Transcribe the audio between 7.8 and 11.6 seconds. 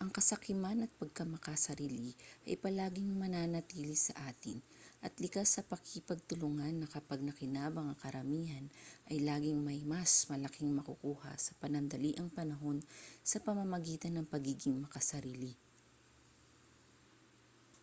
ang karamihan ay laging may mas malaking makukuha sa